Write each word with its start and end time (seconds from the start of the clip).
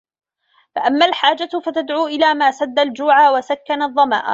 فَأَمَّا 0.75 1.05
الْحَاجَةُ 1.05 1.49
فَتَدْعُو 1.65 2.07
إلَى 2.07 2.33
مَا 2.33 2.51
سَدَّ 2.51 2.79
الْجُوعَ 2.79 3.31
وَسَكَّنَ 3.37 3.81
الظَّمَأَ 3.81 4.23